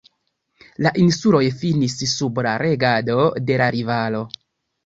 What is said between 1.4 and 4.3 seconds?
finis sub la regado de la rivalo.